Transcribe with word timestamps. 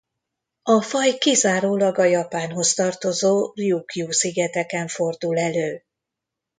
A 0.63 0.81
faj 0.81 1.17
kizárólag 1.17 1.97
a 1.97 2.03
Japánhoz 2.03 2.73
tartozó 2.73 3.51
Rjúkjú-szigeteken 3.55 4.87
fordul 4.87 5.37
elő. 5.39 5.83